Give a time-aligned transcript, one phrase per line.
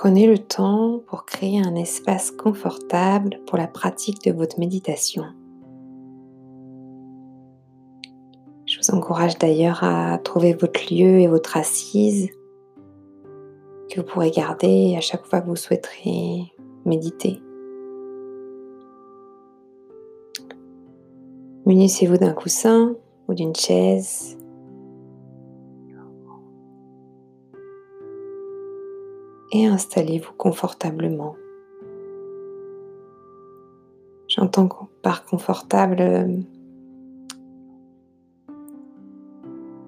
[0.00, 5.24] Prenez le temps pour créer un espace confortable pour la pratique de votre méditation.
[8.64, 12.28] Je vous encourage d'ailleurs à trouver votre lieu et votre assise
[13.90, 16.44] que vous pourrez garder à chaque fois que vous souhaiterez
[16.84, 17.42] méditer.
[21.66, 22.94] Munissez-vous d'un coussin
[23.26, 24.38] ou d'une chaise
[29.52, 31.36] et installez-vous confortablement.
[34.28, 34.68] J'entends
[35.02, 36.36] par confortable euh,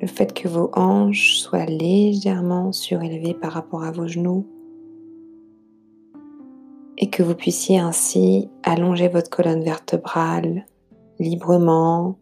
[0.00, 4.46] le fait que vos hanches soient légèrement surélevées par rapport à vos genoux
[6.98, 10.66] et que vous puissiez ainsi allonger votre colonne vertébrale
[11.18, 12.16] librement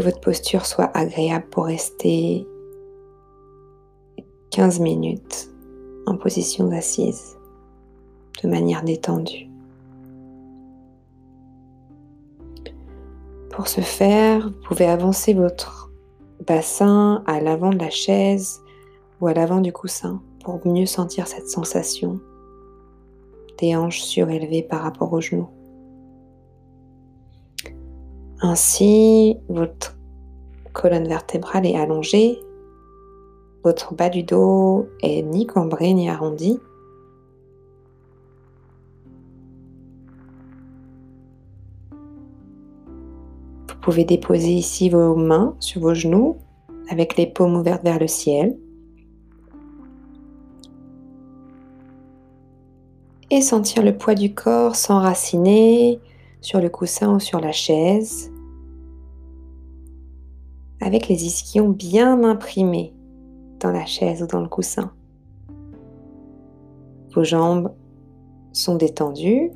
[0.00, 2.46] votre posture soit agréable pour rester
[4.50, 5.50] 15 minutes
[6.06, 7.36] en position d'assise
[8.42, 9.48] de manière détendue.
[13.50, 15.90] Pour ce faire, vous pouvez avancer votre
[16.46, 18.60] bassin à l'avant de la chaise
[19.20, 22.20] ou à l'avant du coussin pour mieux sentir cette sensation
[23.58, 25.48] des hanches surélevées par rapport aux genoux.
[28.48, 29.96] Ainsi, votre
[30.72, 32.38] colonne vertébrale est allongée,
[33.64, 36.60] votre bas du dos est ni cambré ni arrondi.
[43.68, 46.36] Vous pouvez déposer ici vos mains sur vos genoux
[46.88, 48.56] avec les paumes ouvertes vers le ciel.
[53.30, 55.98] Et sentir le poids du corps s'enraciner
[56.40, 58.30] sur le coussin ou sur la chaise,
[60.86, 62.94] avec les ischions bien imprimés
[63.58, 64.92] dans la chaise ou dans le coussin.
[67.12, 67.74] Vos jambes
[68.52, 69.50] sont détendues.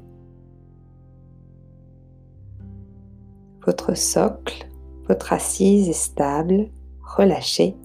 [3.65, 4.69] Votre socle,
[5.06, 6.69] votre assise est stable,
[7.00, 7.77] relâchée.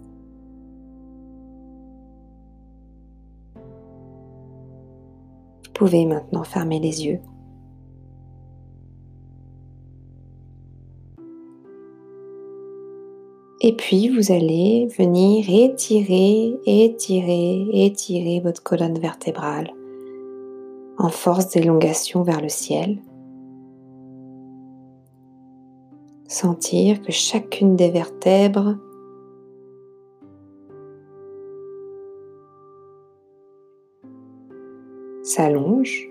[5.63, 7.19] Vous pouvez maintenant fermer les yeux.
[13.67, 19.73] Et puis, vous allez venir étirer, étirer, étirer votre colonne vertébrale
[20.99, 23.01] en force d'élongation vers le ciel.
[26.27, 28.77] Sentir que chacune des vertèbres
[35.23, 36.07] s'allonge.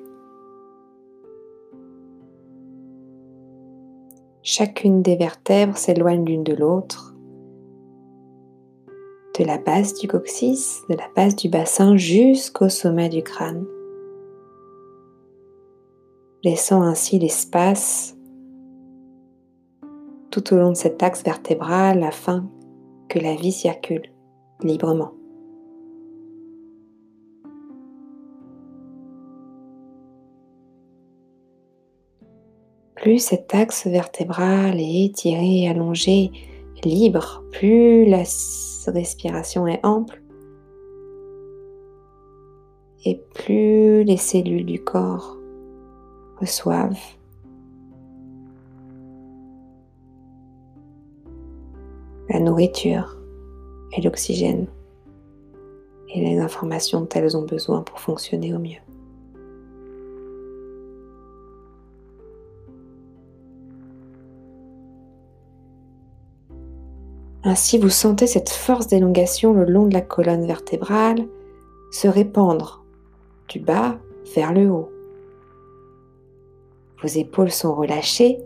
[4.42, 7.13] Chacune des vertèbres s'éloigne l'une de l'autre
[9.38, 13.66] de la base du coccyx, de la base du bassin jusqu'au sommet du crâne,
[16.44, 18.16] laissant ainsi l'espace
[20.30, 22.48] tout au long de cet axe vertébral afin
[23.08, 24.02] que la vie circule
[24.62, 25.12] librement.
[32.94, 36.30] Plus cet axe vertébral est étiré allongé,
[36.84, 38.24] libre, plus la
[38.86, 40.22] respiration est ample
[43.04, 45.36] et plus les cellules du corps
[46.40, 46.98] reçoivent
[52.28, 53.18] la nourriture
[53.96, 54.66] et l'oxygène
[56.14, 58.80] et les informations dont elles ont besoin pour fonctionner au mieux.
[67.46, 71.26] Ainsi, vous sentez cette force d'élongation le long de la colonne vertébrale
[71.90, 72.82] se répandre
[73.48, 73.98] du bas
[74.34, 74.90] vers le haut.
[77.02, 78.38] Vos épaules sont relâchées,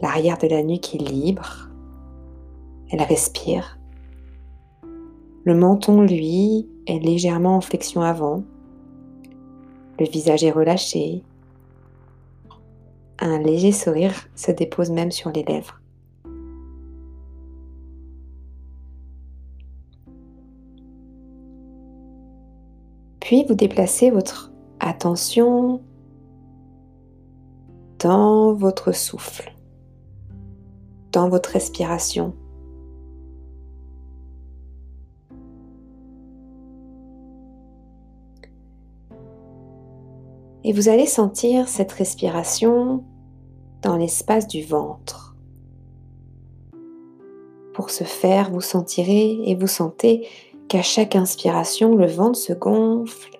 [0.00, 1.68] l'arrière de la nuque est libre,
[2.90, 3.78] elle respire.
[5.44, 8.44] Le menton, lui, est légèrement en flexion avant,
[10.00, 11.22] le visage est relâché,
[13.18, 15.81] un léger sourire se dépose même sur les lèvres.
[23.32, 25.80] Puis vous déplacez votre attention
[27.98, 29.54] dans votre souffle,
[31.12, 32.34] dans votre respiration.
[40.62, 43.02] Et vous allez sentir cette respiration
[43.80, 45.38] dans l'espace du ventre.
[47.72, 50.28] Pour ce faire, vous sentirez et vous sentez
[50.72, 53.38] qu'à chaque inspiration, le ventre se gonfle,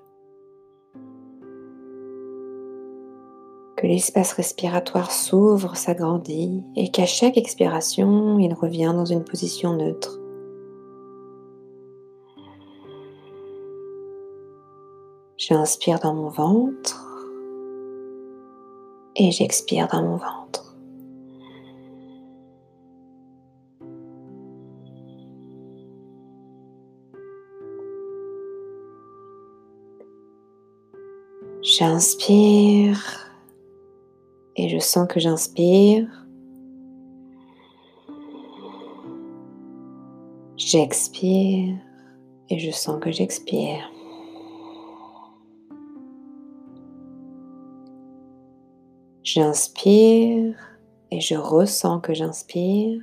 [3.74, 10.18] que l'espace respiratoire s'ouvre, s'agrandit et qu'à chaque expiration, il revient dans une position neutre.
[15.38, 17.02] J'inspire dans mon ventre
[19.16, 20.71] et j'expire dans mon ventre.
[31.84, 33.28] J'inspire
[34.54, 36.06] et je sens que j'inspire.
[40.56, 41.76] J'expire
[42.50, 43.90] et je sens que j'expire.
[49.24, 50.54] J'inspire
[51.10, 53.02] et je ressens que j'inspire.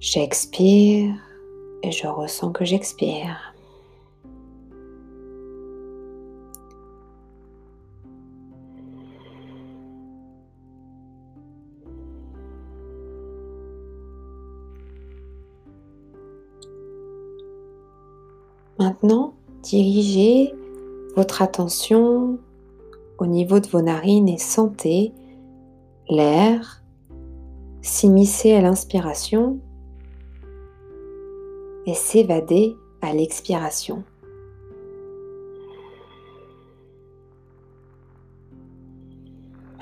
[0.00, 1.14] J'expire
[1.82, 3.45] et je ressens que j'expire.
[19.06, 20.52] Maintenant, dirigez
[21.14, 22.40] votre attention
[23.18, 25.12] au niveau de vos narines et sentez
[26.08, 26.82] l'air
[27.82, 29.60] s'immiscer à l'inspiration
[31.86, 34.02] et s'évader à l'expiration.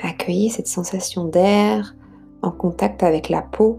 [0.02, 1.96] Accueillez cette sensation d'air
[2.42, 3.78] en contact avec la peau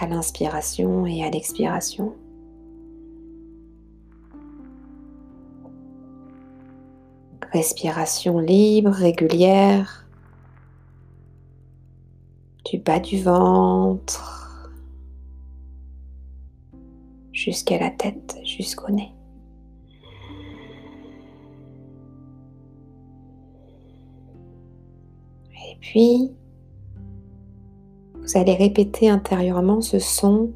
[0.00, 2.14] à l'inspiration et à l'expiration.
[7.52, 10.06] Respiration libre, régulière,
[12.64, 14.70] du bas du ventre.
[17.32, 19.12] Jusqu'à la tête, jusqu'au nez.
[25.52, 26.30] Et puis,
[28.14, 30.52] vous allez répéter intérieurement ce son.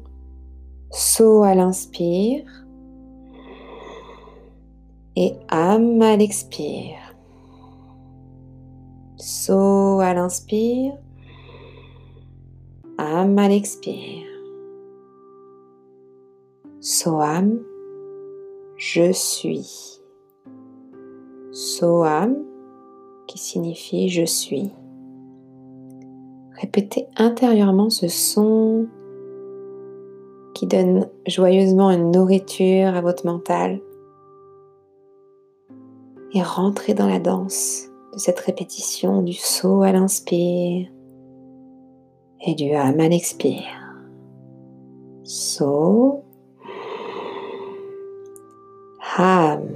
[0.91, 2.64] Saut à l'inspire
[5.15, 6.97] et âme à l'expire.
[9.17, 10.93] Saut à l'inspire,
[12.97, 14.27] âme à l'expire.
[16.81, 17.59] Soam,
[18.77, 20.01] je suis.
[21.51, 22.35] Soam,
[23.27, 24.71] qui signifie je suis.
[26.61, 28.87] Répétez intérieurement ce son
[30.53, 33.81] qui donne joyeusement une nourriture à votre mental
[36.35, 40.89] et rentrez dans la danse de cette répétition du saut à l'inspire
[42.45, 43.63] et du âme à l'expire.
[45.23, 46.23] Saut,
[49.17, 49.69] âme,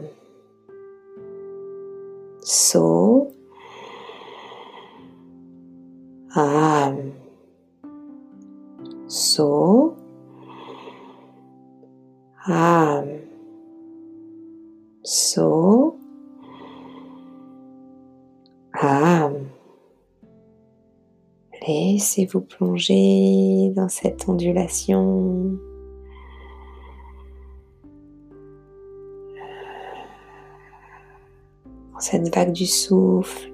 [2.41, 3.31] saut,
[22.10, 25.60] laissez-vous plonger dans cette ondulation.
[31.94, 33.54] Dans cette vague du souffle.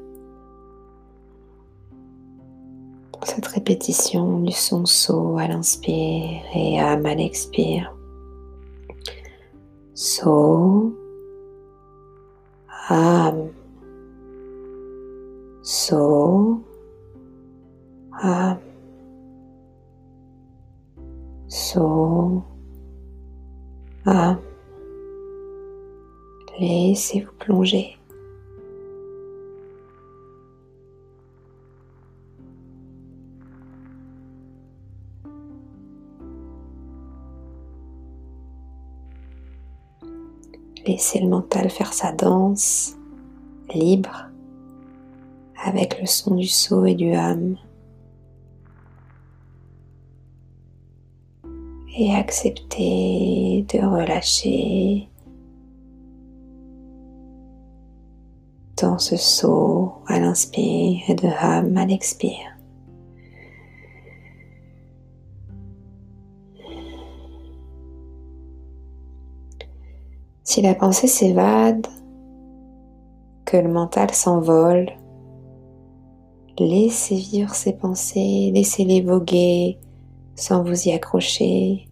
[3.12, 7.94] Dans cette répétition du son saut à l'inspire et à à l'expire.
[9.94, 10.96] Saut.
[12.88, 13.50] Âme
[15.64, 16.65] so
[18.26, 18.58] um,
[21.48, 22.44] so
[24.06, 24.40] um,
[26.60, 27.98] laissez-vous plonger
[40.88, 42.96] Laissez le mental faire sa danse
[43.74, 44.30] libre
[45.64, 47.58] avec le son du saut et du âme.
[51.98, 55.08] Et accepter de relâcher
[58.82, 62.58] dans ce saut à l'inspire et de âme à l'expire.
[70.44, 71.88] Si la pensée s'évade,
[73.46, 74.92] que le mental s'envole,
[76.58, 79.78] Laissez vivre ces pensées, laissez-les voguer
[80.36, 81.88] sans vous y accrocher.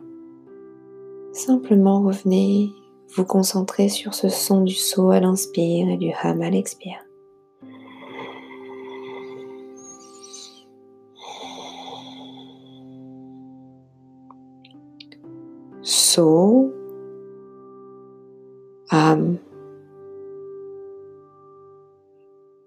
[1.31, 2.69] Simplement revenez
[3.15, 7.00] vous concentrer sur ce son du saut à l'inspire et du hum à l'expire.
[15.81, 16.71] So,
[18.91, 19.39] hum,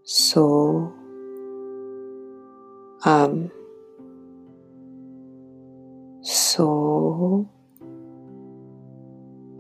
[0.03, 0.93] so,
[3.05, 3.51] hum,
[6.57, 7.47] so,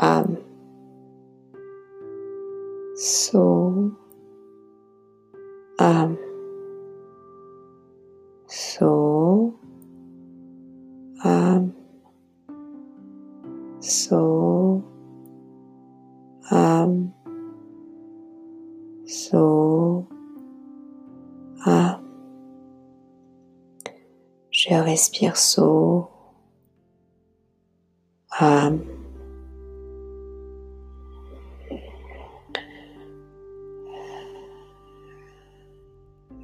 [0.00, 0.38] hum,
[2.96, 3.92] so,
[5.78, 6.16] hum,
[8.48, 9.54] so,
[11.22, 11.72] hum
[13.80, 14.82] so
[16.50, 17.12] um
[19.06, 20.06] so
[21.66, 22.00] ah
[24.50, 26.15] je respire so
[28.40, 28.80] um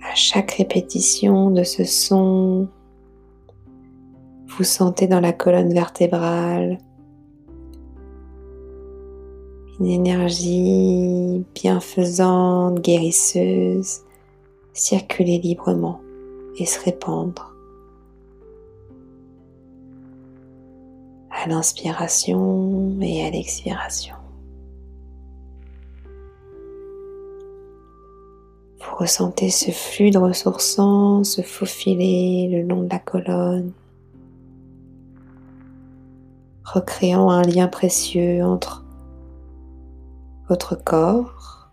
[0.02, 2.68] à chaque répétition de ce son
[4.48, 6.78] vous sentez dans la colonne vertébrale
[9.80, 14.02] une énergie bienfaisante, guérisseuse,
[14.74, 16.00] circuler librement
[16.56, 17.51] et se répandre.
[21.44, 24.14] À l'inspiration et à l'expiration.
[28.78, 33.72] Vous ressentez ce fluide ressourçant se faufiler le long de la colonne,
[36.62, 38.84] recréant un lien précieux entre
[40.48, 41.72] votre corps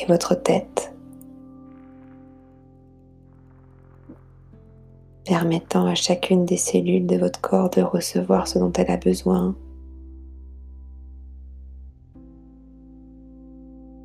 [0.00, 0.95] et votre tête,
[5.26, 9.54] permettant à chacune des cellules de votre corps de recevoir ce dont elle a besoin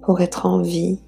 [0.01, 0.99] pour être en vie,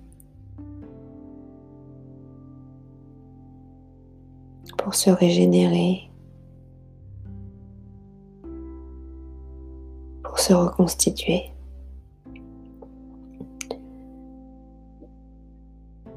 [4.77, 6.09] pour se régénérer.
[10.43, 11.51] se reconstituer.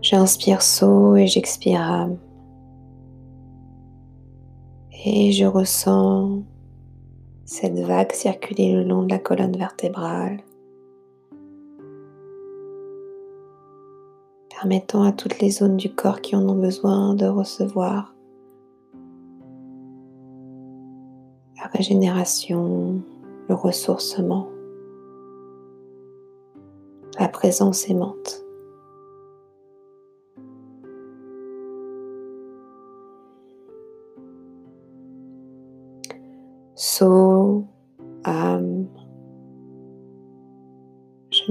[0.03, 2.17] J'inspire saut et j'expire âme.
[5.09, 6.43] Et je ressens
[7.45, 10.41] cette vague circuler le long de la colonne vertébrale,
[14.51, 18.17] permettant à toutes les zones du corps qui en ont besoin de recevoir
[21.57, 23.01] la régénération,
[23.49, 24.49] le ressourcement,
[27.21, 28.46] la présence aimante.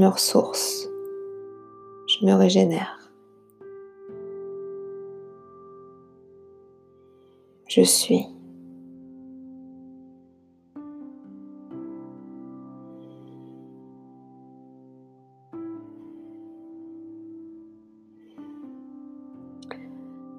[0.05, 0.87] Me ressource,
[2.07, 3.11] je me régénère.
[7.67, 8.27] Je suis.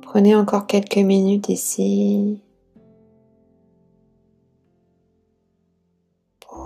[0.02, 2.40] Prenez encore quelques minutes ici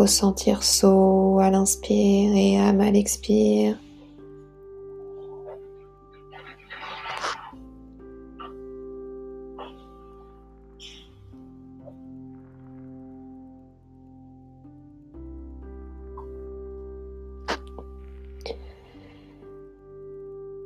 [0.00, 3.76] ressentir saut à l'inspire et âme à l'expire.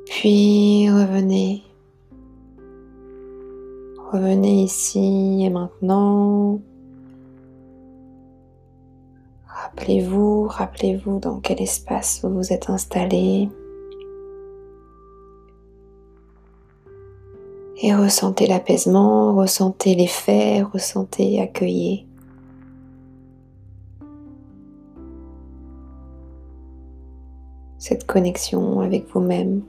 [0.05, 1.61] Puis revenez
[4.13, 6.61] Revenez ici et maintenant.
[9.85, 13.47] Rappelez-vous, rappelez-vous dans quel espace vous vous êtes installé.
[17.83, 22.07] Et ressentez l'apaisement, ressentez l'effet, ressentez, accueillez.
[27.77, 29.61] Cette connexion avec vous-même,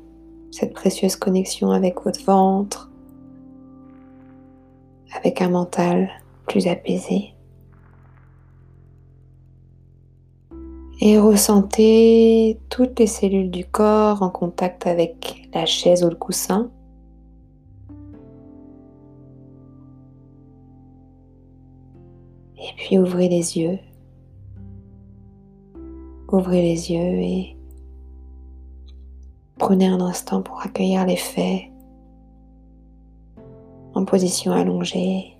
[0.51, 2.91] cette précieuse connexion avec votre ventre,
[5.15, 6.09] avec un mental
[6.47, 7.36] plus apaisé.
[11.09, 16.69] Et ressentez toutes les cellules du corps en contact avec la chaise ou le coussin.
[22.59, 23.79] Et puis ouvrez les yeux.
[26.33, 27.57] Ouvrez les yeux et
[29.59, 31.67] prenez un instant pour accueillir les faits
[33.95, 35.37] en position allongée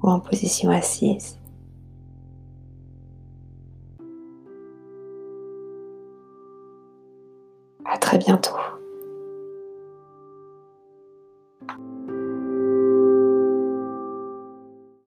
[0.00, 1.40] ou en position assise.
[8.16, 8.75] À bientôt.